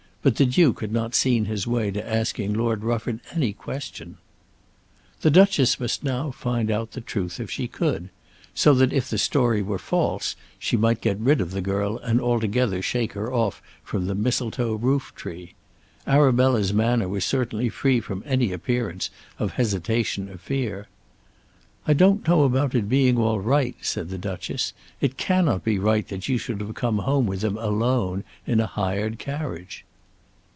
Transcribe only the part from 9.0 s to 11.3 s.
the story were false she might get